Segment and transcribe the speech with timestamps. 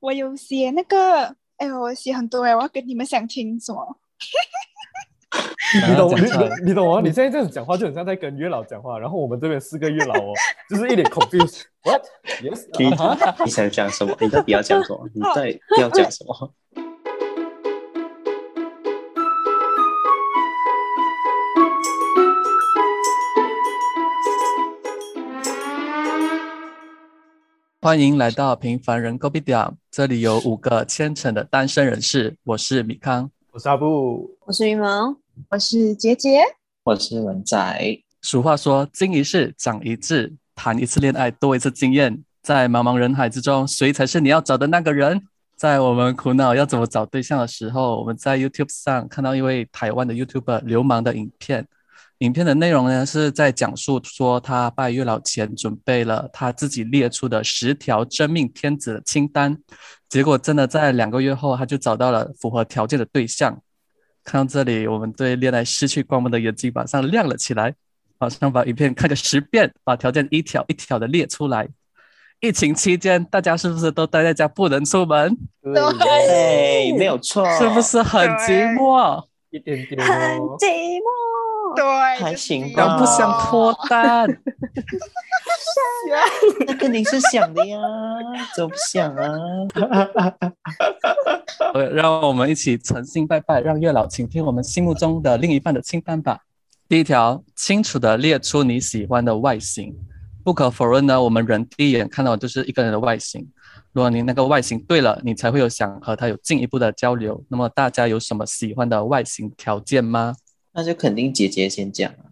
[0.00, 1.24] 我有写那个，
[1.58, 3.98] 哎呦，我写很多哎，我要跟你们想听什么？
[5.88, 7.00] 你懂你你你懂吗？
[7.00, 10.32] 你现在这样讲话就很像在跟月老讲话，然后我们这边四个月老哦，
[10.68, 11.62] 就是一脸 confused。
[11.84, 12.04] What?
[12.42, 12.66] Yes?
[12.78, 14.16] 你你想讲什么？
[14.20, 15.08] 你到底要讲什么？
[15.14, 16.54] 你到底要讲什么？
[27.82, 32.36] 欢迎来到平凡人 Go B 点，这里有五个虔诚的单身人士。
[32.44, 35.16] 我是米康，我是阿布，我是羽毛，
[35.48, 36.42] 我是杰杰，
[36.84, 37.98] 我是文仔。
[38.20, 42.22] 俗话说，经一事长一智，谈一次恋爱多一次经验。
[42.42, 45.22] 在茫茫人海之中，谁才是你要找的那个人？
[45.56, 51.66] 在我们苦恼要怎么找对象的时候，我们在 YouTube 上看到一位台湾的 YouTuber 流氓的影片。
[52.20, 59.56] 影片的内容呢，是在讲述说他拜月老前准备了他自己列出的十条真命天子的清单，
[60.06, 63.58] 结果真的在两个月后，他就找到了符合条件的对象。
[64.22, 67.74] 看到这里，我们对恋爱失去光芒的眼睛马上亮了起来，
[68.18, 71.66] 马上把影片看个十遍，把条件一条一条的列出来。
[72.40, 75.34] 疫情期间，大家是不是都待在家不能出门？
[75.62, 79.24] 对，没有错，是不是很寂寞？
[79.48, 80.58] 一点点很哦。
[80.58, 80.66] 寂
[80.98, 81.29] 寞。
[81.76, 81.84] 对，
[82.20, 84.28] 还行吧想不想脱单？
[86.66, 87.78] 那肯定是想的呀，
[88.56, 89.36] 怎么不想啊？
[91.74, 96.40] 呃，让我们一起诚心拜拜，让月老倾听我们心目中的另一半的清单吧。
[96.88, 99.94] 第一条，清楚的列出你喜欢的外形。
[100.42, 103.46] 不可否认呢，我们人第一眼看到的就是一个人的外形。
[103.92, 107.44] 如果你那个外形对了，你才会有想和他有进一步的交流。
[107.48, 110.34] 那么大家有什么喜欢的外形条件吗？
[110.72, 112.30] 那就肯定姐姐先讲啊。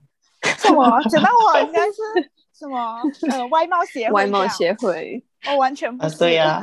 [0.59, 0.85] 什么？
[1.11, 1.97] 讲到我应该是
[2.59, 3.01] 什么？
[3.31, 6.19] 呃，外貌协会，外貌协会，我完全不啊是。
[6.19, 6.63] 对呀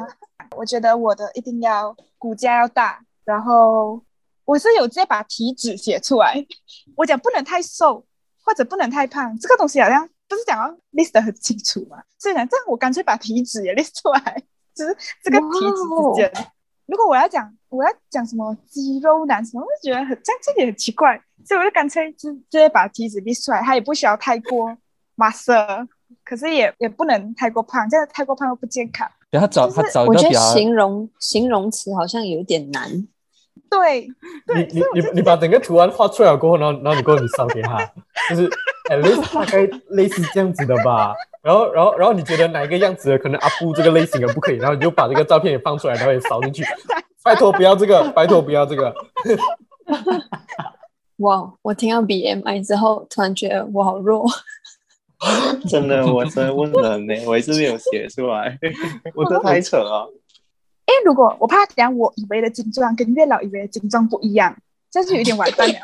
[0.56, 4.02] 我觉得我的一定要骨架要大，然后
[4.46, 6.46] 我是有直接把体脂写出来。
[6.96, 8.06] 我讲不能太瘦，
[8.44, 11.98] 或者不能太胖，这个东西好像不是讲要 list 得很清楚嘛？
[12.20, 14.44] 所以讲，这样我干脆把体脂也 list 出来，
[14.74, 16.48] 就是这个体脂之间。
[16.88, 24.76] 如果我要讲我要讲什么肌肉男什么，我就觉得很这样这里很奇怪，所以我就干脆直直接把体脂 list 出来，他也不需要太过
[25.18, 25.88] muscle，
[26.24, 29.10] 可是也也不能太过胖，这样太过胖又不健康。
[29.32, 33.08] 然后找就是他找一我觉得个比较形容形容词好像有点难。
[33.70, 34.08] 对，
[34.56, 37.78] 你，你你你把整个图案画出来过后，然后然后你过后你烧给他，
[38.30, 38.50] 就是
[38.90, 41.14] at least 大概类似这样子的吧。
[41.42, 46.64] 然后然后然后你觉得哪一个样子的可能阿布这个类型的不可以，然后你就把这个照片也放出来，然后也扫进去。
[47.24, 48.94] 拜托不要这个，拜托不要这个。
[51.18, 54.26] 哇，我听到 BMI 之后，突然觉得我好弱。
[55.70, 58.60] 真的，我真的问人呢，我一直没有写出来，
[59.16, 60.12] 我这太扯了。
[60.88, 64.56] 因为如果我怕讲我以为的精壮跟月老以为的精壮不一样，
[64.92, 65.76] 这样就有点完蛋了。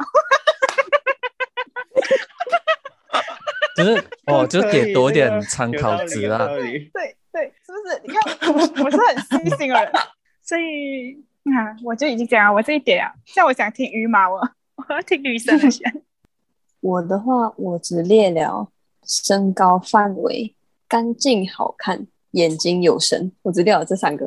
[3.83, 6.47] 就是 哦，就给多一点参考值啊。
[6.47, 6.91] 对
[7.31, 8.01] 对，是不是？
[8.03, 9.91] 你看我我是很细心的人，
[10.43, 11.13] 所以
[11.45, 13.11] 啊，我就已经讲了我这一点啊。
[13.25, 16.03] 像我想听羽毛啊，我要听女生的先。
[16.81, 18.67] 我的话，我只列了
[19.05, 20.55] 身高范围、
[20.87, 24.25] 干净好看、眼睛有神，我只列了这三个。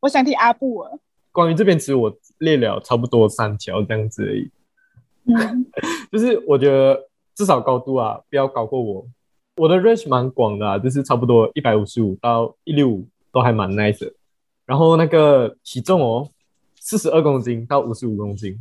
[0.00, 0.98] 我想听阿布尔。
[1.32, 4.50] 关于这边，其实我列了差不多三条这样子而已。
[5.26, 5.66] 嗯，
[6.12, 9.06] 就是我觉得至少高度啊，不要高过我。
[9.56, 14.12] 我的 range 蛮广的、啊，就是差不多一百五十五到一六五都还蛮 nice 的。
[14.66, 16.28] 然后那个体重哦，
[16.80, 18.58] 四十二公斤到五十五公斤。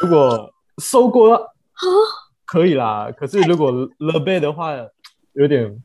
[0.00, 1.38] 如果瘦过
[2.46, 4.72] 可以啦，可是如果 l e 的话，
[5.32, 5.82] 有点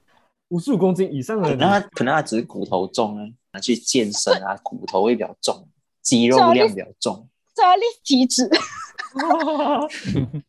[0.49, 5.67] 五十五公斤以上的可你，能他可能他只是骨头重啊，拿去健身啊， 骨头会比较重，
[6.01, 7.27] 肌肉量比较重。
[7.55, 8.49] 这要立体脂，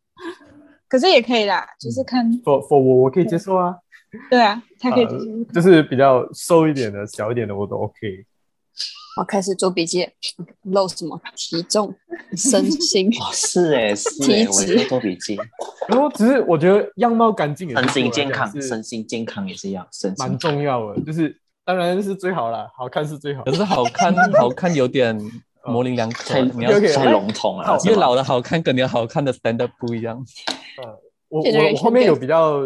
[0.91, 3.73] 可是也可以啦，就是看 for for 我我可以接受啊，
[4.29, 8.25] 对啊，他可以呃就是就是比较瘦一点的、小一点的我都 OK。
[9.17, 10.05] 我开始做笔记，
[10.63, 11.93] 漏什么体重、
[12.35, 13.07] 身心。
[13.21, 15.37] 哦，是哎，是哎，体脂我也做笔记，
[15.87, 23.53] 然后只是我觉得样貌干净身心健康，身心健康也是一样，身蛮重要的，就是当然是最好啦，好看是最好可。
[23.53, 25.17] 是好看，好看有点
[25.65, 26.41] 模棱两可太。
[26.41, 30.23] 你要太笼统了好，是吗月老的好看跟你的好看的 stand up 不一样。
[31.29, 32.61] 我我我后面有比较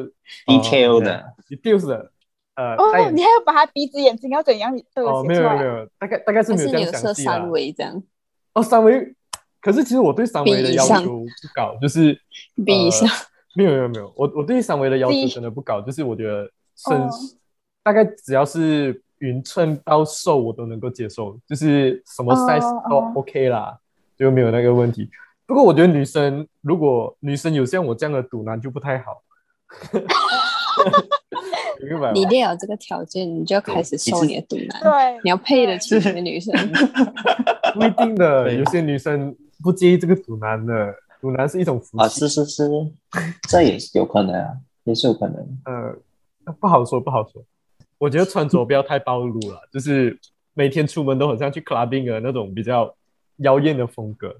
[0.47, 2.11] detail 的 details 的，
[2.55, 5.63] 呃，戴哦，眼你还要把他鼻子、眼睛要怎样都有哦，没有没有没。
[5.65, 7.49] 有，大概大概是还没有这是你有设样详细啦三。
[7.51, 8.03] 维这样？
[8.53, 9.15] 哦，三维，
[9.61, 12.19] 可是其实我对三维的要求不高，就是
[12.65, 13.13] 比一下呃
[13.55, 17.09] 没有没有没有，我我对三维的要求比真的不高，就是我觉得身哦
[17.83, 23.77] 大概只要是匀称到瘦我都能够接受，就是什么哦 size 都哦 OK 啦，
[24.17, 25.09] 就没有那个问题。
[25.45, 29.21] 不过我觉得女生如果女生有像我这样的肚腩就不太好，
[31.79, 36.53] 你 明白一定要有这个条件，你就要开始瘦你的肚腩，对，你要配得起你的女生。
[37.75, 42.69] 不一定的，有些女生不介意这个肚腩的，肚腩是一种福气啊，是是是，
[43.49, 45.35] 这也是有可能啊，也是有可能。
[45.65, 47.43] 呃，不好说，不好说。
[47.97, 50.17] 我觉得穿着不要太暴露了， 就是
[50.53, 52.93] 每天出门都很像去 clubbing 的那种比较
[53.37, 54.35] 妖艳的风格。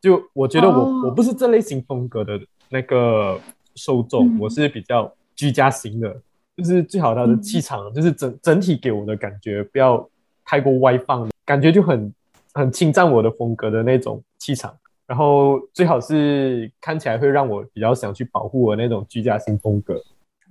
[0.00, 1.02] 就我觉得我、哦。
[1.06, 3.40] 我不是这类型风格的那个
[3.74, 4.38] 受众，嗯。
[4.40, 6.20] 我是比较居家型的，
[6.56, 10.08] 就是最好他的气场，就是整整体给我的感觉不要
[10.44, 12.12] 太过外放，感觉就很
[12.52, 14.74] 很侵占我的风格的那种气场。
[15.06, 19.94] 然后最好是看起来会让我比较想去保护我那种居家型风格。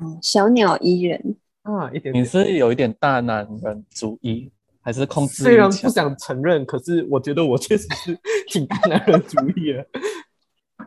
[0.02, 1.36] 嗯小鸟依人，
[1.76, 2.24] 啊，一点你。
[2.24, 5.90] 是有一点大男人主义，还是控制虽然不？
[5.90, 8.18] 想承认，可是我觉得我确实是
[8.48, 9.86] 挺大男人主义的。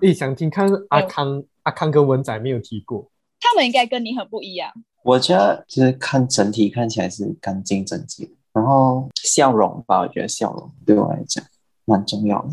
[0.02, 3.10] 诶，想听看阿康，阿康跟文仔没有提过，
[3.40, 4.72] 他们应该跟你很不一样。
[5.02, 11.44] 我觉得就是看整体看起来是干净整洁，然后笑容吧，我觉得笑容对我来讲
[11.84, 12.48] 蛮重要的。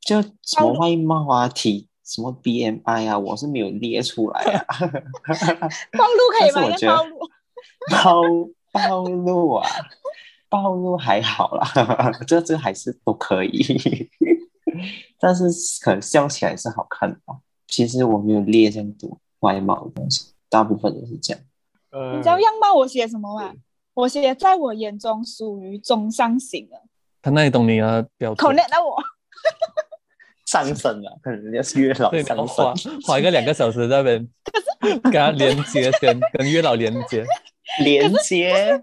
[0.00, 4.78] 就什么外貌啊、体什么 BMI 啊，我是没有列出来啊。
[5.92, 6.66] 暴露可以吗？
[6.70, 7.16] 我觉得暴露。
[7.90, 8.22] 暴
[8.72, 9.68] 暴露啊，
[10.48, 11.66] 暴露还好啦，
[12.26, 14.08] 这这还是都可以，
[15.18, 15.44] 但是
[15.82, 17.36] 可能笑起来是好看的吧。
[17.68, 21.42] 其实我没有列这么多外貌的东西，大部分都是这样。
[21.90, 23.52] 呃，你知道样貌我写什么吗？
[23.94, 26.76] 我写在我眼中属于中上型的
[27.20, 28.50] 他那里懂你的标准。
[28.50, 28.96] ，connect 到我。
[30.46, 34.28] 上升了，可能人家是月老上花升，花一个两个小时在那边
[35.02, 37.24] 跟他连接先，跟月老连接。
[37.84, 38.82] 连接。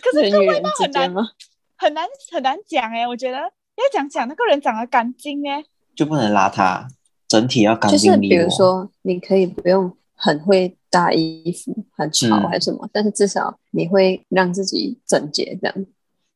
[0.00, 1.28] 可是人与人这外貌很难之间吗？
[1.76, 5.62] 很难很难讲哎，我觉得要讲讲那个人长得干净哎，
[5.94, 6.86] 就不能邋遢，
[7.28, 8.44] 整体要干就是比净利落。
[8.44, 15.86] 如说，你可以不用很会搭衣服，很潮嗯还是什么，但是至少你会让自己整洁这样。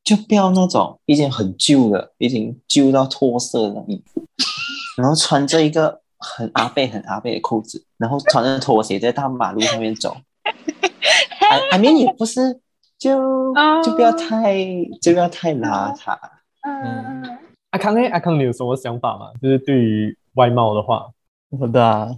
[0.05, 4.23] 就不要那种已经很旧的，已经旧到脱色的衣服，
[5.01, 10.17] 然后穿着一个很阿贝、很阿贝的裤子，然后穿着拖鞋在大马路上面走。
[10.45, 12.61] I I mean 也不是，
[12.99, 13.19] 就
[13.53, 14.55] 哦就不要太
[15.01, 16.17] 就不要太邋遢。
[16.63, 17.39] 嗯嗯，
[17.71, 18.09] 阿康呢？
[18.11, 19.33] 阿康，你有什么想法吗？
[19.41, 21.11] 就是对于外貌的话，
[21.51, 22.09] 我的啊，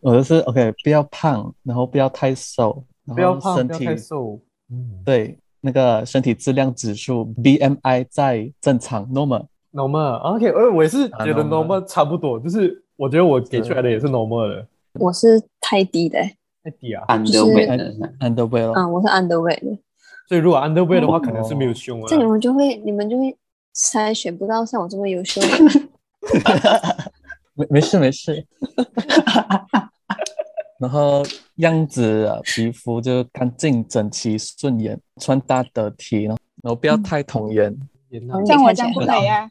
[0.00, 4.40] 我的是 OK，不要胖，然后不要太瘦，然不要胖，不要太体瘦。
[4.70, 9.46] 嗯对那个身体质量指数 BMI 在正常 normal。
[9.72, 16.36] ，normal，OK，呃，我也是啊觉得 normal normal 差不多，就是我觉得我给出来的也是 normal 的，我是太低的、欸，
[16.66, 17.04] 太低啊。
[17.08, 19.78] underwear 的 underwear 咯嗯，我是 underwear 的，
[20.28, 22.16] 所以如果 underwear 的话，哦可能是没有胸啊这。
[22.16, 23.36] 你们就会你们就会
[23.74, 25.88] 筛选不到像我这么优秀的人。
[27.54, 28.44] 没没事没事。
[30.78, 31.22] 然后
[31.56, 37.74] 样子啊，皮肤就干净整齐顺眼，穿搭得体，然后然后不要太童颜。
[38.44, 39.48] 像我这样不可以啊。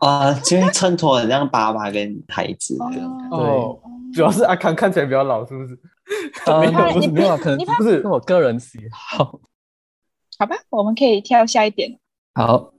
[0.00, 2.84] 啊，就会衬托很像爸爸跟孩子的。
[3.30, 3.78] 哦，
[4.12, 5.78] 主要是阿康看起来比较老，是不是？
[6.50, 9.40] 啊没有不是你没有啊，可能不是是我个人喜好。
[10.38, 11.98] 好吧，我们可以跳下一点。
[12.34, 12.72] 好，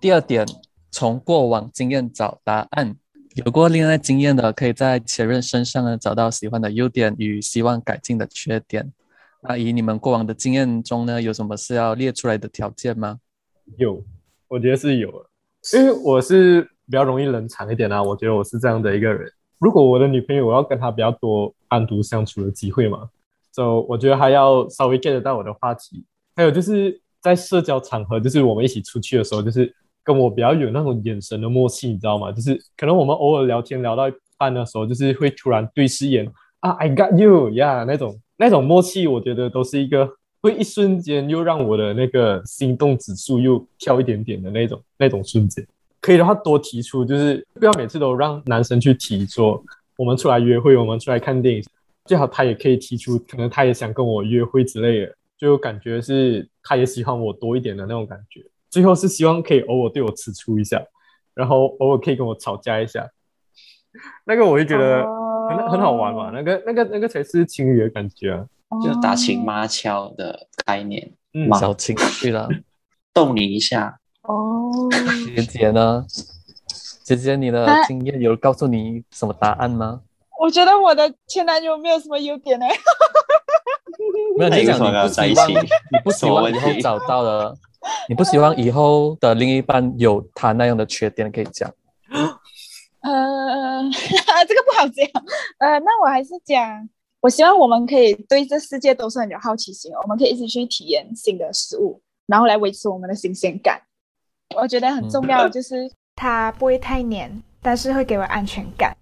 [0.00, 0.46] 第二点，
[0.90, 2.96] 从过往经验找答案。
[3.34, 8.92] 有过恋爱经验的，可以在前任身上呢找到喜欢的优点与希望改进的缺点。
[9.42, 13.18] 那以你们过往的经验中呢，有什么是要列出来的条件吗？
[13.76, 14.02] 有，
[14.48, 15.26] 我觉得是有，
[15.74, 19.30] 因为我是比较容易冷场一点啊，我觉得我是这样的一个人。
[19.58, 23.08] 如果我的女朋友，我要跟她比较多单独相处的机会嘛，
[23.52, 26.04] 就我觉得还要稍微 get 到我的话题。
[26.36, 32.30] 还有就是在社交场合，就是我们一起出去的时候，就是跟我比较有那种眼神的默契，你知道吗？
[32.30, 40.08] 就是可能我们偶尔聊天聊到一半的时候，就是会突然对视眼啊，I got you 呀、那种那种默契，我觉得都是一个
[40.40, 45.66] 会一瞬间又让我的那个心动指数又跳一点点的那种那种瞬间。
[46.00, 49.60] 可以的话多提出，就是不要每次都让男生去提说
[49.96, 51.64] 我们出来约会，我们出来看电影，
[52.04, 58.44] 最好他也可以提出，可能他也想跟我约会之类的，就感觉是他也喜欢我多一点的那种感觉。
[58.70, 60.82] 最后是希望可以偶尔对我吃醋一下，
[61.34, 63.08] 然后偶尔可以跟我吵架一下，
[64.24, 65.04] 那个我就觉得
[65.48, 68.46] 很、很好玩嘛，那个那个那个才是情侣的感觉啊。
[68.82, 72.48] 就打情骂俏的概念，嗯，小情绪啦。
[73.12, 74.00] 逗你一下。
[74.22, 74.88] 哦，
[75.36, 76.04] 姐姐呢？
[77.04, 80.00] 姐姐，你的啊经验有告诉你什么答案吗？
[80.40, 82.68] 我觉得我的前男友没有什么优点哎，
[84.36, 85.52] 没有，那你讲你为什么要你不希望，在一起
[85.92, 87.54] 你不希望以后找到了，
[88.08, 91.70] 你不希望以后的另一半有他那样的缺点可以讲。
[93.00, 93.82] 呃，
[94.48, 95.06] 这个不好讲。
[95.58, 96.88] 呃，那我还是讲，
[97.20, 103.80] 我希望我们可以对这世界都是很有好奇心，我们可以一起去体验新的事物，然后来维持我们的新鲜感。
[104.56, 108.96] 我觉得很重要的就是他不会太黏，但是会给我安全感，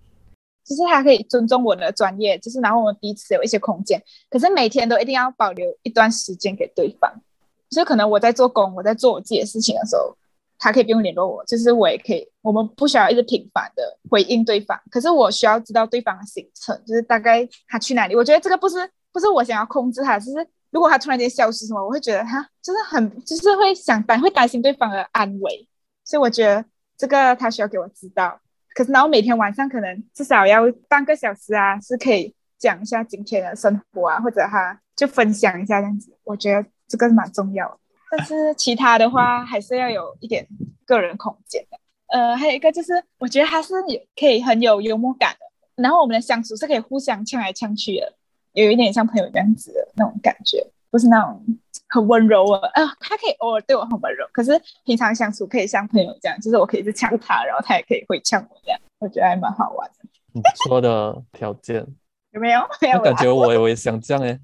[0.65, 7.13] 就是他可以尊重我的专业，就是然后我们彼此有一些空间，可是每天都一定要保留一段时间给对方。
[7.71, 10.15] 就可能我在做工，我在做我自己的事情的时候，
[10.59, 14.79] 他可以不用联络我，就是我也可以，我们不需要一直频繁的回应对方。
[14.91, 18.15] 可是我需要知道对方的行程，就是大概他去哪里。
[18.15, 18.77] 我觉得这个不是
[19.11, 25.67] 不是我想要控制他，就是如果他突然间消失什么，我会觉得他就是很就是会想担会担心对方的安危，
[26.05, 26.63] 所以我觉得
[27.03, 28.41] 这个他需要给我知道。
[28.77, 37.81] 可是然后每天晚上可能至少要半个小时啊，是可以讲一下今天的生活啊，或者他就分享一下这样子，我觉得这个蛮重要。
[38.09, 40.47] 但是其他的话还是要有一点
[40.87, 41.79] 个人空间的。
[42.07, 48.15] 呃，还有一个就是，我觉得他是有可以很有幽默感的，然后我们的相处是可以互相呛来呛去的，
[48.53, 51.45] 有一点像朋友这样子的那种感觉，不是那种
[51.89, 52.61] 很温柔 啊。
[52.75, 54.53] 呃，他可以偶尔对我很温柔，可是
[54.85, 60.09] 平常相处可以像朋友这样，就是我可以一直呛他，然后他也可以会呛我这样，我觉得还蛮好玩的。
[60.35, 61.85] 你说的条件，
[62.31, 62.61] 有没有？
[62.81, 63.23] 没有那感啦。
[63.23, 64.29] 觉我也我也想这样哎。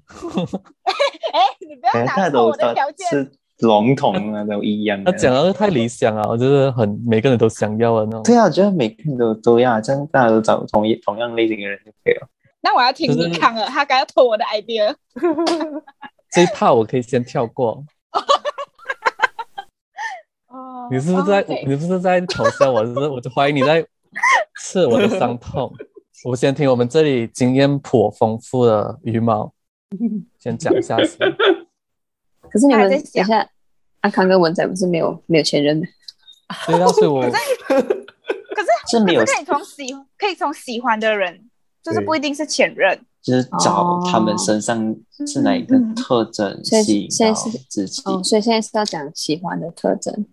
[1.31, 3.07] 哎，你不要哎，拿错大家都我的条件。
[3.09, 5.11] 是笼统的，都一样的。
[5.11, 8.23] 他讲的太理想啊，我觉得很每个人都想要的那种。
[8.23, 12.27] 对啊，我觉得每个人都都要，这样大家都找同一同样类型的人就可以了。
[12.61, 14.95] 那我要听就是你康了，他刚要偷我的 idea。
[16.31, 17.83] 这一趴我可以先跳过。
[20.47, 22.83] 哦你是不是在、哦，OK 你是不是在嘲笑我？
[22.83, 23.85] 就是我就怀疑你在
[24.59, 25.71] 刺我的伤痛。
[26.25, 29.53] 我先听我们这里经验颇丰富的羽毛
[30.39, 31.17] 先讲一下先。
[32.49, 33.47] 可是你们还在一下，
[34.01, 35.87] 阿康跟文仔不是没有没有前任的？
[36.65, 37.37] 对啊，所以我可是
[38.55, 41.49] 可是没有可是可以从喜可以从喜欢的人，
[41.83, 42.99] 就是对不一定是前任。
[43.21, 44.95] 就是找他们身上
[45.27, 48.01] 是哪一个嗯特征所以吸引到现在是自己。
[48.05, 50.25] 哦，所以现在是要讲喜欢的特征。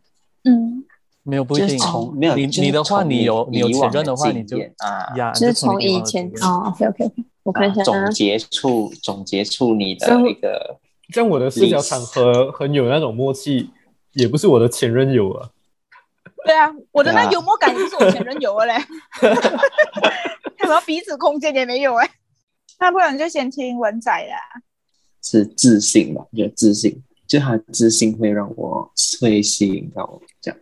[0.45, 0.85] 嗯，
[1.25, 1.91] 没有不一定就是。
[1.91, 10.79] 从没有你就是你的话，你有你有前任的话，你就啊呀，就是从从以前哦，OK OK OK，我看一下啊，啊总，结出总结出你的这样一个
[11.13, 13.71] 像我的社交场合很有那种默契，
[14.13, 15.51] 也不是我的前任有啊。
[16.45, 18.75] 对啊，我的那幽默感也不是我前任有的嘞，
[20.61, 22.09] 什么彼此空间也没有哎。
[22.79, 24.37] 那不然就先听文仔啦。
[25.23, 26.25] 是自信吧？
[26.31, 30.61] 我觉得自信，就他自信会让我会吸引到我，这样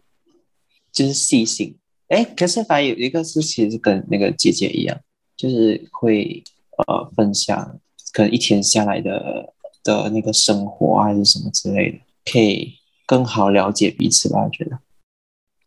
[0.90, 1.76] 就是细心。
[2.09, 4.99] 哎，可是反而有一个是其实跟那个姐姐一样，
[5.37, 6.42] 就是会
[6.87, 7.78] 呃分享
[8.12, 9.52] 可能一天下来的
[9.83, 11.99] 的那个生活啊，还是什么之类的，
[12.33, 12.75] 可以
[13.06, 14.42] 更好了解彼此吧。
[14.44, 14.78] 我觉得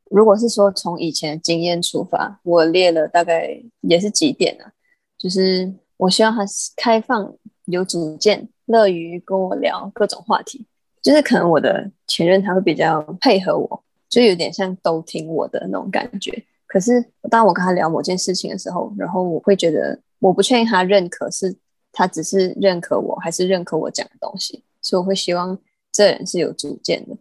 [0.09, 4.71] 如果是说从以前的经验出发，我列了大概也是几点啊，
[5.17, 7.33] 就是我希望他是开放、
[7.65, 10.65] 有主见、乐于跟我聊各种话题。
[11.01, 16.43] 就是可能我的前任他会比较配合我，就有点像都听我的那种感觉。
[16.65, 21.55] 可是当我跟他聊某件事情的时候，然后我会觉得我不确定他认可是
[21.93, 25.57] 他只是认可我，还是认可我讲的东西，所以我会希望
[25.91, 27.15] 这人是有主见的。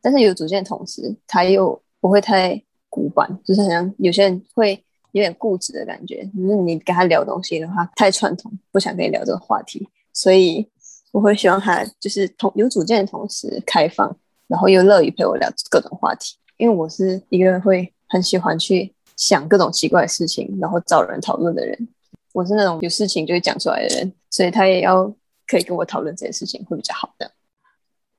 [0.00, 4.80] 但是有主见的同时，他又不会太古板，就是好像有些人会
[5.16, 10.68] 有点固执的感觉，就是你跟他聊东西的话太传统，不想跟你聊这个话题，所以
[11.10, 14.14] 我会希望他就是同有主见的同时开放，
[14.46, 21.88] 然后又乐于陪我聊各种话题，因为我是一个会很喜欢去想各种奇怪的事情，然后找人讨论的人。
[22.34, 25.10] 我是那种有事情就会讲出来的人，所以他也要
[25.46, 27.30] 可以跟我讨论这些事情会比较好的。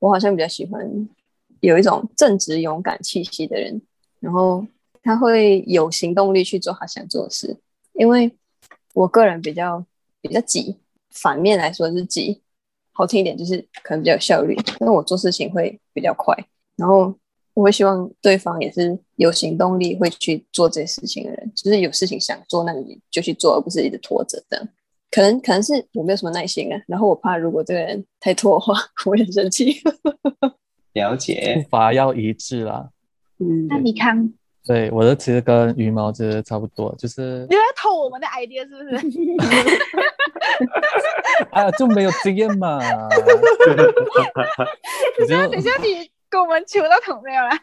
[0.00, 1.08] 我好像比较喜欢
[1.60, 3.80] 有一种正直勇敢气息的人，
[4.18, 4.66] 然后
[5.02, 7.56] 他会有行动力去做他想做的事。
[7.94, 8.30] 因为
[8.94, 9.84] 我个人比较
[10.20, 10.76] 比较急，
[11.10, 12.40] 反面来说是急，
[12.92, 16.36] 好听一点就是可能比较有效率，但是我做事情会比较快，
[16.76, 17.12] 然后
[17.54, 24.68] 我会希望对方也是有行动力会去做这些事情的人，就是有事情想做，那你就去做，而不是一直拖着这样。
[25.10, 28.74] 可能可能是我没有什么耐心啊，然后我怕如果这个人太拖的话，
[29.06, 29.80] 我会很生气。
[30.94, 32.90] 了解步，伐要一致啦。
[33.38, 34.34] 嗯，那你看，
[34.68, 38.96] 对，我的其实跟羽毛其实差不多，就是你在偷我们的 idea 是不是？
[41.52, 42.78] 哎 呀就没有经验嘛，
[45.18, 47.58] 你就等一下你跟我们求到同没有啦？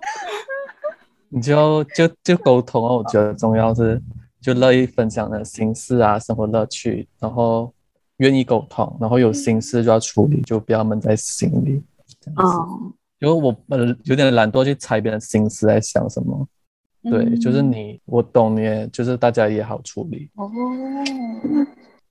[1.32, 3.98] 你就就就沟通哦，我觉得重要是
[4.42, 7.72] 就乐意分享的心事啊，生活乐趣，然后
[8.18, 11.82] 愿意沟通，然后有心事就要处理，就不要闷在心里。
[12.20, 16.46] 这样子，哦，因为我呃有点懒惰去猜别人心思在想什么。
[17.02, 20.28] 对，就是嗯你，我懂你也，就是大家也好处理。
[20.34, 20.50] 哦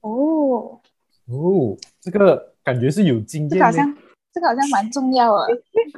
[0.01, 0.81] 哦，
[1.27, 3.55] 哦，这个感觉是有经验的。
[3.55, 3.97] 这个好像
[4.33, 5.45] 这个好像蛮重要啊。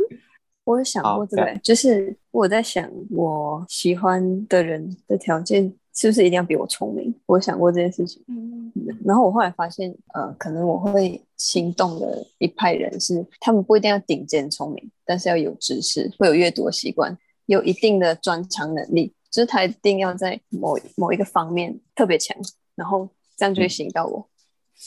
[0.65, 7.14] 我有想过这个就是我在想，我喜欢的人的条件是不是一定要比我聪明？
[7.26, 8.24] 我想过这件事情。
[8.28, 8.72] 嗯
[9.06, 22.36] 然后我后来发现，呃，可能我会心动的一派人是，他们不一定要顶尖聪明，但是要有知识，会有阅读的习惯，有一定的专长能力，就是他一定要在某某一个方面特别强，
[22.76, 24.26] 然后这样就会吸引到我。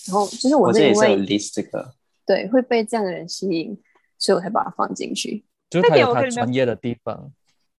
[0.08, 1.94] 然后就是我我这也是有是因为 list 这个，
[2.26, 3.78] 对会被这样的人吸引，
[4.18, 5.44] 所以我才把它放进去。
[5.70, 7.32] 就是他有他专业的地方。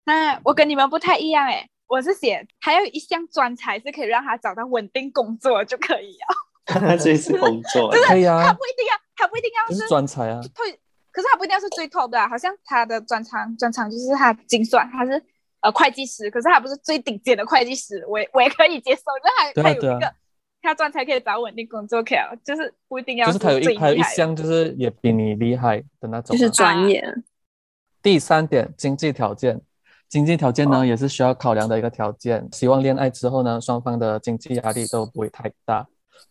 [0.05, 6.97] 那我跟你们不太一样诶，我是写还有一项专才是可以让他找到稳定工作就可以了。
[6.99, 10.41] 这是工作 可以啊他不，一定要，他不一定要就是是专才啊。
[10.55, 10.73] 退，
[11.13, 15.23] 可是他不一定要是最 top 的、啊，好像他的专长专长就是他精算，他是
[15.61, 20.15] 呃会计师，可是他不是最顶尖的会计师，我也我也可以接受，就是他他有一个。
[20.67, 26.39] 他专才可以找稳定工作，可以了，就是不一定要就是他有一他有一项就是也比你厉害的那种啊。
[26.39, 27.13] 就是专业啊，
[28.01, 29.61] 第三点，经济条件。
[30.09, 32.49] 经济条件呢，哦也是需要考量的一个条件。
[32.53, 35.87] 希望恋爱之后呢，双方的经济压力都不会太大。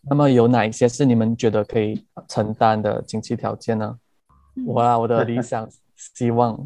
[0.08, 3.96] 那么有哪一些是你们觉得可以承担的经济条件呢？
[4.56, 5.68] 嗯我啊，我的理想
[6.14, 6.56] 希望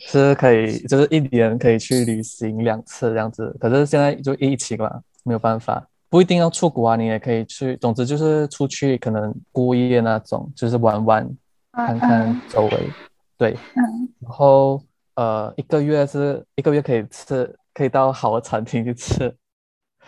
[0.00, 3.56] 是可以，就是一年可以去旅行两次这样子。
[3.60, 7.76] 可是现在就疫情嘛，没有办法，不一定要出国啊，你也可以去。
[7.76, 11.36] 总之就是出去，可能过夜那种，就是玩玩，
[11.72, 12.90] 看看周围。
[13.38, 14.82] 对，嗯然后
[15.16, 19.24] 呃，一个月是一个月可以吃，可以到好的餐厅去吃，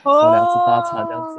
[0.05, 0.31] 哦。
[0.33, 1.37] 两次大餐这样子。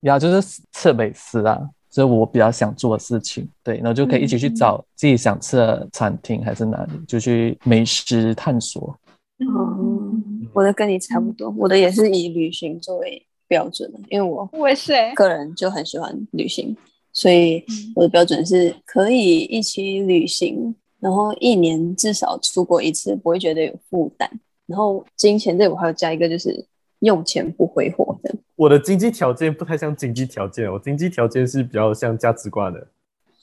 [0.00, 1.58] 呀，就是吃美食啊，
[1.90, 3.48] 这是我比较想做的事情。
[3.62, 8.94] 对，然后就可以一起去嗯找自己想吃的餐厅还是哪里，就去美食探索。
[9.38, 16.76] 嗯，我的跟你差不多，我的也是以旅行作为标准的，因为我我也是欸，个人就很喜欢旅行，
[17.14, 17.92] 所以嗯。
[17.96, 24.26] 我的标准是可以一起旅行，然后一年至少出国一次，不会觉得有负担。
[24.64, 26.64] 然后金钱这我还要加一个，就是
[27.00, 28.34] 用钱不挥霍的。
[28.56, 32.86] 我的经济条件不太像经济条件，我经济条件是比较像价值观的。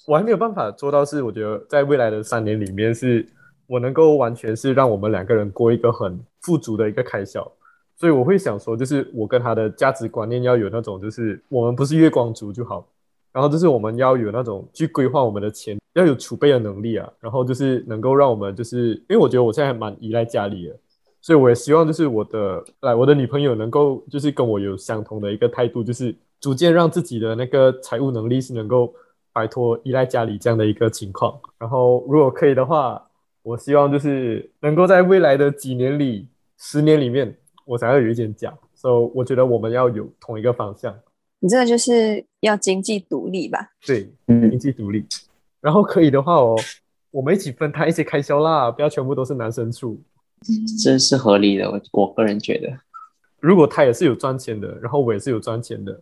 [0.08, 3.24] 我还没有办法做到，是我觉得在未来的三年里面，是
[3.68, 7.50] 我能够完全是让我们两个人过一个很富足的一个开销。
[7.96, 12.88] 所以我会想说，就是我跟他的价值观念要有那种，就是我们不是月光族就好，
[13.32, 20.76] 然后就是我们要有那种去规划我们的钱，要有储备的能力啊，然后就是能够让我们就是，因为我觉得我现在还蛮依赖家里的，
[21.22, 28.94] 所以我也希望就是我的来我的女朋友能够就是跟我有相同的一个态度，就是逐渐让自己的那个财务能力是能够
[29.32, 31.40] 摆脱依赖家里这样的一个情况。
[31.58, 33.02] 然后如果可以的话，
[33.44, 38.54] 我希望就是能够在未来的几年里、十年里面，我想要有一间家。
[38.76, 40.92] 所以我觉得我们要有同一个方向，
[41.44, 43.72] 你这个就是要经济独立吧？
[43.84, 45.04] 对，嗯经，济独立。
[45.60, 46.56] 然后可以的话哦，
[47.10, 50.00] 我们一起分摊一些开销啦，不要全部都是男生出。
[50.84, 52.72] 这是合理的，我我个人觉得。
[53.40, 56.00] 如果他也是有赚钱的，然后我也是有赚钱的，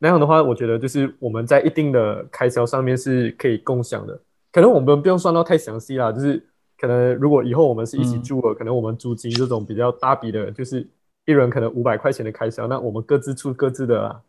[0.00, 4.20] 那样的话，我觉得就是我们在一定的开销上面是可以共享的。
[4.50, 6.44] 可能我们不用算到太详细啦，就是
[6.76, 10.84] 可能如果以后我们是一起嗯住了，可能我们租金这种比较大笔的，就是
[11.26, 14.20] 一人可能五百块钱的开销，那我们各自出各自的啊。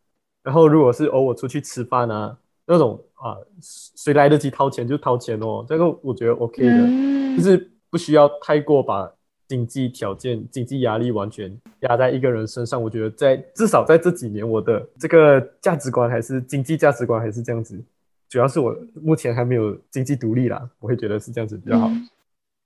[0.43, 6.71] 然后如果是偶尔出去吃饭啊，那种啊，谁来得及掏钱就掏钱哦，这个我觉得 OK 的。
[6.71, 9.10] 嗯就是不需要太过把
[9.47, 11.49] 经济条件、经济压力完全
[11.80, 12.82] 压在一个人身上。
[12.82, 17.82] 我觉得在至少在这几年，我的这个价值观还是经济价值观还是这样子。
[18.27, 21.88] 主要是我目前还没有经济独立啦，我会觉得是这样子比较好。
[21.88, 22.10] 嗯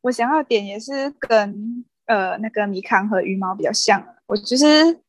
[0.01, 4.65] 我想要的点也是跟呃那个米康和羽毛比较像，我就是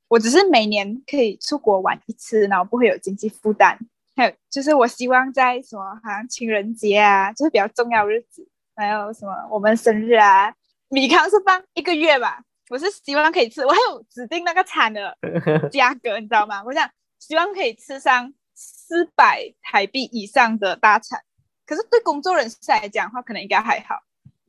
[0.08, 3.78] 我只是每年可以出国玩一次，然后不会有经济负担。
[4.14, 10.54] 还有就是我希望在什么好像情人节啊，就是比较重要日子，还有什么我们生日啊，
[10.88, 12.40] 米康是放一个月吧，
[12.70, 15.16] 我是希望可以吃，我还有指定那个餐的
[15.70, 16.62] 价格，你知道吗？
[16.64, 16.88] 我想
[17.18, 21.20] 希望可以吃上四百台币以上的大餐。
[21.66, 23.96] 可是对工作人士来讲的话，可能应该还好。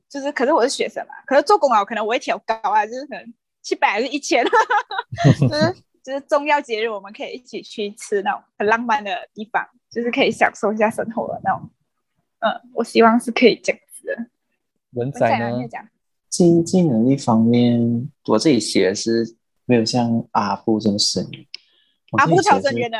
[0.07, 3.33] 就是，可是我是学生嘛，可是做工啊，可能我会调高啊，就是可能
[3.67, 4.45] 七百还是一千，
[5.41, 11.69] 就 是就是重要节日我们可以一起去吃那种很浪漫的地方，就是可以享受一下生活的那种。
[12.39, 14.15] 嗯，我希望是可以这样子的。
[14.93, 15.67] 文文仔呢
[16.29, 21.29] 经济能力方面，我自己写的是没有像阿布这么深
[22.11, 22.97] 阿布超深渊的，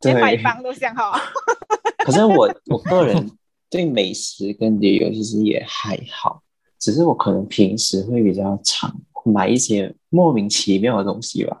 [0.00, 1.16] 连买房都想好。
[2.04, 3.30] 可是我我个人
[3.68, 6.42] 对美食跟旅游其实也还好，
[6.80, 8.92] 只是我可能平时会比较常
[9.24, 11.56] 买一些莫名其妙的东西吧，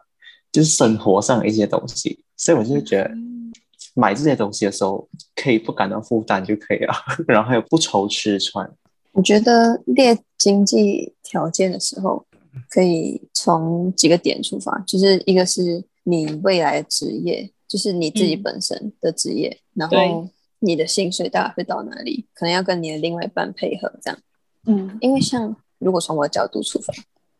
[0.52, 3.52] 就是生活上的一些东西，所以我就觉得嗯
[3.94, 6.94] 买这些东西的时候可以不感到负担就可以了，
[7.26, 8.70] 然后还有不愁吃穿。
[9.12, 12.24] 我觉得列经济条件的时候，
[12.68, 20.28] 可以从几个点出发，就是一个是你未来的职业，就是你自己嗯本身的职业，然后
[20.60, 24.18] 你的薪水大概会到哪里，可能要跟你的另外一半配合这样。
[24.66, 26.94] 嗯因为像如果从我的角度出发，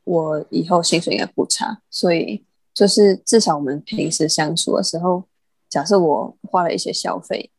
[0.05, 5.25] 我以后薪水应该不差，所以就是至少我们平时相处的时候，
[5.69, 7.51] 假设我花了一些消费，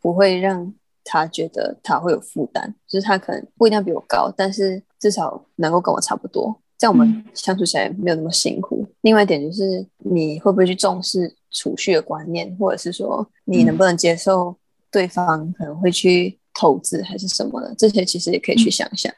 [0.00, 0.72] 不会让
[1.04, 8.86] 他觉得他会有负担，就是他可能不一定要比我高，但是至少能够跟我差不多，这样我们嗯相处起来没有那么辛苦。
[9.02, 14.56] 另外一点就是你会不会去重视储蓄的观念，或者是说你能不能接受
[14.90, 19.12] 对方可能会去投资还是什么的，这些其实也可以去想一想。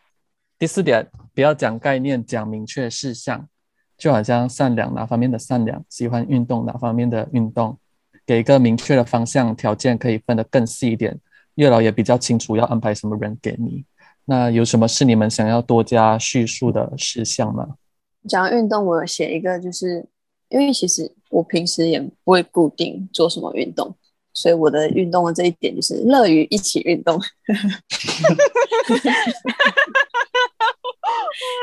[0.63, 3.49] 第四点，不要讲概念，讲明确事项，
[3.99, 7.77] 就好像善良哪方面的善良，喜欢运动哪方面的运动，
[8.25, 11.19] 给一个明确的方向条件，可以分得更细一点。
[11.57, 13.85] 月老也比较清楚要安排什么人给你。
[14.25, 17.71] 那有什么是你们想要多加叙述的事项吗？
[18.29, 20.07] 讲运动，我有写一个，就是
[20.49, 23.93] 因为其实我平时也不会固定做什么运动，
[24.35, 27.21] 所以我的运动的这一点就是乐于一起运动，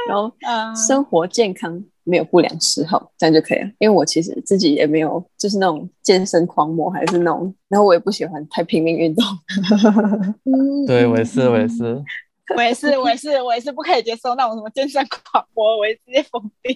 [0.07, 3.65] 然后嗯生活健康没有不良嗜好，这样就可以了。
[3.79, 9.25] 因为我其实自己也没有就是那种健身狂魔，还是那种，然后我也不喜欢太拼命运动。
[10.87, 12.03] 对我也是，我也是。
[12.55, 16.75] 我也是，我也是，我也是不可以接受那种什么健身狂魔，我也直接疯掉。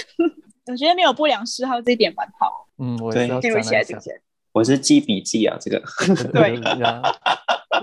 [0.66, 4.16] 我觉得没有不良嗜好这一点蛮好，嗯，我也是要记录起来，讲一下记录起来。
[4.54, 5.82] 我是记笔记啊，这个
[6.32, 6.60] 对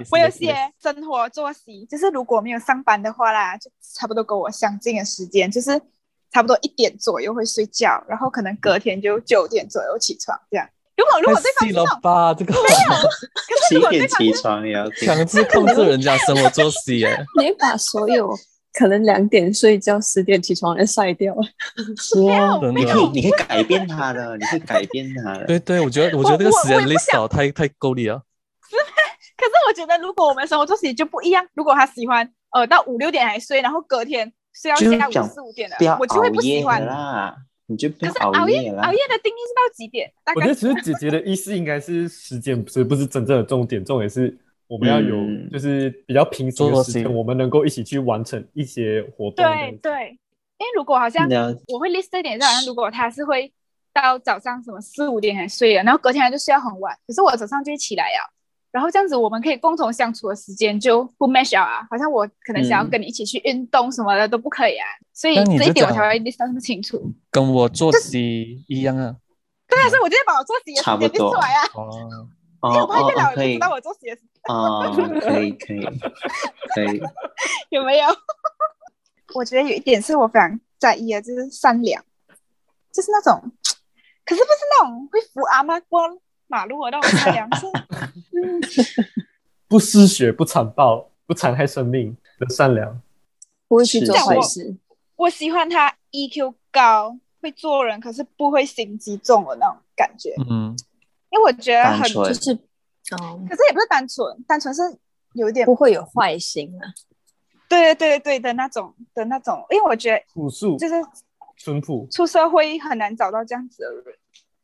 [0.10, 5.78] 我有些生活作息，就是如果没有上班的话啦，就差不多跟我相近的时间，就是
[6.32, 10.66] 差不多一点左右会睡觉，然后可能隔天就九点左右起床这样。
[10.96, 12.34] 如果如果对方是那种了吧？
[12.34, 12.54] 这个
[13.68, 15.10] 七点起床也要听。
[15.10, 17.18] 强制控制人家生活作息耶。
[17.38, 18.34] 你把所有
[18.74, 21.42] 可能两点睡觉、十点起床的人筛掉了。
[21.98, 25.46] 是啊，真的你可以，你可以改变他的，你可以改变他的。
[25.46, 28.22] 对对，我觉得我觉得这个时间我我也不 list 哦太太够力了。
[29.38, 34.78] 可是我觉得，如果我们生活作息就不一样，如果他喜欢呃到五六点还睡，然后隔天睡到
[35.10, 36.88] 下午四五点的我就会不喜欢的。
[36.88, 38.92] 啦，你就不要可是熬夜啦夜熬。
[38.92, 40.12] 夜的定义是到几点？
[40.24, 44.38] 大概我觉得其实姐姐的意思应该是时间，不是不是真正的重点，重点是
[44.72, 49.44] 我们要有嗯就是比较平时的作息时间，我们能够一起去完成一些活动。
[49.44, 49.92] 对对，
[50.58, 51.28] 因为如果好像
[51.68, 53.52] 我会 list 一点，就好像如果他是会
[53.94, 58.22] 到早上什么四五点才睡的，然后隔天他就睡到很晚，可是我早上就会起来呀。
[58.72, 67.12] 然后这样子，我们可以共同相处的时间就不 match 啊，好像我可能想要嗯跟你一起去运动什么的都不可以啊，所以这一点我才会 list 得那么清楚。
[67.30, 69.18] 跟我作息一样啊。
[69.68, 71.90] 对啊，所以我就会把我作息的时间差不多 list 出来啊，哦，
[72.62, 75.84] 哦因为我怕月老哦，可以也不知道我作息的时哦， 可以可以
[76.74, 77.02] 可以，
[77.70, 78.08] 有没有？
[79.36, 82.04] 我觉得有一点是我非常在意的，就是善良，
[82.92, 83.40] 就是那种，
[84.26, 86.02] 可是不是那种会扶阿妈过
[86.48, 87.66] 马路的那种善良，是
[89.70, 93.02] 不失血、不残暴、不残害生命的善良。
[93.68, 94.76] 不会去做坏事，
[95.16, 100.76] 我喜欢他 EQ 高，会做人，可是不会心机重的那种感觉，嗯，
[101.30, 102.54] 因为我觉得很，就是
[103.12, 104.82] 哦，可是也不是单纯，单纯是
[105.34, 106.94] 有一点不会有坏心啊。
[107.68, 110.96] 对对对对对的那种的那种，因为我觉得朴素、就是
[111.58, 114.18] 淳朴，出社会很难找到这样子的人，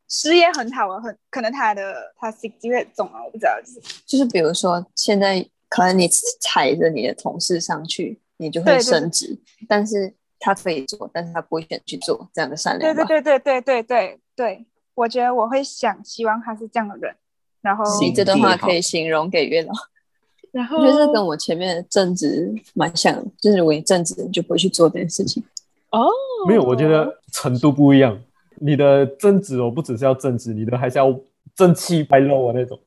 [0.07, 6.09] 事业很好啊，很可能他的他心机会很重啊，我不知道，就是就是比如说，现在可能你
[6.41, 13.05] 踩着你的同事上去，你就会对对对升职，但是他可以做，但是他不会选去做这样的善良对？
[13.05, 17.15] 对对对对对对对，我觉得我会想希望他是这样的人，
[17.67, 19.73] 然后你这段话可以形容给月老，
[20.53, 25.43] 然后我觉得这跟我前面的正直蛮像的，就是如果你正直，你就不会去做这件事情。
[25.91, 26.07] 哦
[26.47, 28.17] 没有，我觉得程度不一样。
[28.59, 31.13] 你的正直哦，不只是要正直，你的还是要
[31.55, 32.79] 正气白露啊那种，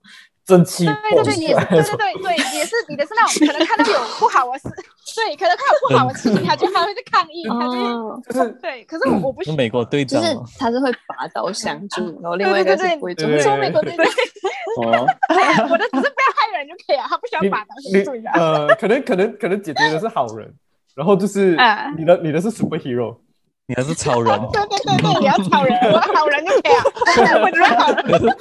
[0.50, 1.82] 正气对对对，你也是对。
[1.82, 4.68] 对对对，也是你的是那种可能看到有不好的事，
[5.14, 15.06] 对，可能看到不好的事情，他就他会去抗议，他就哦，就是对，可是我我不喜跟美国队长就是他是会拔刀相助，然后另外一个对对对是不会做对对说美国队对，哦，
[15.70, 18.32] 我的只是不要害人就可以了，他不需要你把刀你先注意啊。
[18.34, 20.52] 呃，可能可能可能姐姐的是好人，
[20.96, 23.16] 然后就是啊你的你的是 superhero，
[23.66, 28.36] 你还是超人，对对对对，你要超人，我好人就可以了， 我只是好人。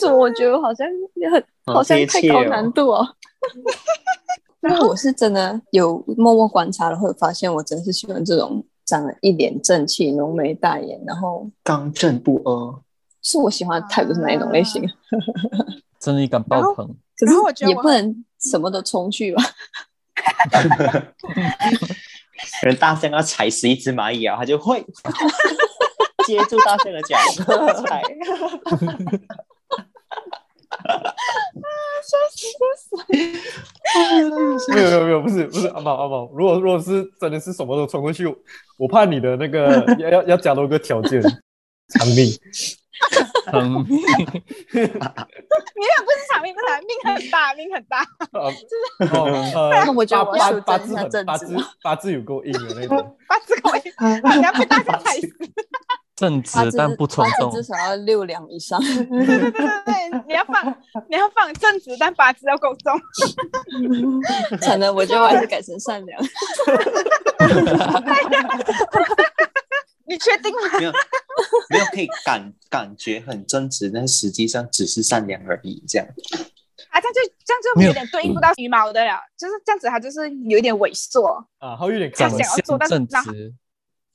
[0.00, 0.86] 为什么我觉得我好像
[1.30, 3.06] 很好好像贴太高难度哦？
[4.62, 12.80] 因为我是真的有默默观察了，会发现我真是喜欢这种长得一脸正气、浓眉大眼，然后刚正不阿。
[13.22, 14.82] 是我喜欢的 type 是哪一种类型？
[16.00, 16.86] 正义感爆棚。
[17.18, 19.42] 可然后我觉得也不能什么都冲去吧？
[22.62, 24.82] 人大象要踩死一只蚂蚁啊，他就会
[26.26, 27.16] 接住大象的脚
[27.86, 28.02] 踩。
[34.72, 38.26] 没有没有没有，不是不是阿毛阿毛，如果如果是真的是什么都冲过去，
[38.76, 42.32] 我怕你的那个 要要要加多个条件，长命。
[43.52, 43.96] 嗯，你
[44.76, 44.88] 也不是
[46.30, 48.04] 长命，不是命很大，命很大。
[48.32, 48.52] 呃
[49.12, 53.16] 哦呃，那我觉得八我要八八字八字八字有够硬的那种。
[53.26, 53.82] 八字够硬，
[54.38, 55.26] 你要被大家踩死。
[56.20, 57.62] 正直但不冲动至。
[57.62, 58.78] 少要六两以上。
[58.80, 59.94] 对对对对对，
[60.28, 60.66] 你要放，
[61.08, 63.00] 你要放正直，但八字要够重。
[64.60, 66.22] 可能我觉得我还是改成善良。
[70.06, 70.78] 你确定吗？
[70.78, 70.92] 没有
[71.70, 75.82] 没有可以感感觉很正直，但实际上只是善良而已。
[75.88, 76.06] 这样
[76.90, 81.32] 啊，这样就这样就有点对应不到羽毛的了，就是这样子，他就是有一点猥琐。
[81.58, 83.54] 啊，他有点他看想要做但是正让直，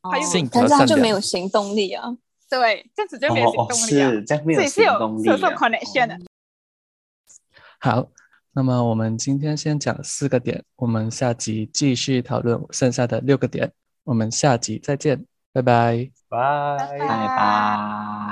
[0.10, 2.16] 还有性格但是他就没有行动力啊。
[2.50, 4.12] 对，这样子就没有行哦动力啊。
[4.12, 5.56] 是这样没有这也是有行动力是有这种啊。
[5.58, 6.18] connection 的。
[7.80, 8.08] 好，
[8.54, 13.72] 那么我们今天先讲四个点，我们下集继续讨论剩下的六个点。
[14.04, 17.08] 我们下集再见，拜拜，拜拜拜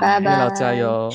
[0.00, 1.10] 拜拜月老加油。